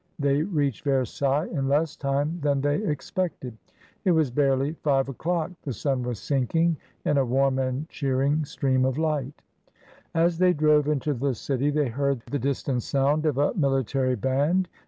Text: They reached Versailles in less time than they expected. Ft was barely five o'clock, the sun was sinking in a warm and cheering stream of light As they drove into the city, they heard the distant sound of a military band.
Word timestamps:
They 0.17 0.41
reached 0.41 0.83
Versailles 0.83 1.45
in 1.51 1.67
less 1.69 1.95
time 1.95 2.39
than 2.41 2.59
they 2.61 2.83
expected. 2.83 3.55
Ft 4.03 4.15
was 4.15 4.31
barely 4.31 4.73
five 4.81 5.07
o'clock, 5.09 5.51
the 5.61 5.73
sun 5.73 6.01
was 6.01 6.17
sinking 6.17 6.77
in 7.05 7.19
a 7.19 7.23
warm 7.23 7.59
and 7.59 7.87
cheering 7.87 8.43
stream 8.43 8.83
of 8.83 8.97
light 8.97 9.43
As 10.15 10.39
they 10.39 10.53
drove 10.53 10.87
into 10.87 11.13
the 11.13 11.35
city, 11.35 11.69
they 11.69 11.89
heard 11.89 12.21
the 12.21 12.39
distant 12.39 12.81
sound 12.81 13.27
of 13.27 13.37
a 13.37 13.53
military 13.53 14.15
band. 14.15 14.69